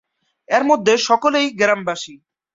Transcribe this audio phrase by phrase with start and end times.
[0.49, 2.15] এর মধ্যে সকলেই গ্রামবাসী।